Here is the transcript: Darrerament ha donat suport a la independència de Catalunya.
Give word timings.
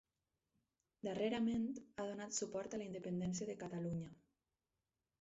Darrerament 1.07 1.69
ha 1.83 2.07
donat 2.13 2.35
suport 2.39 2.73
a 2.73 2.83
la 2.83 2.91
independència 2.91 3.53
de 3.55 3.61
Catalunya. 3.63 4.15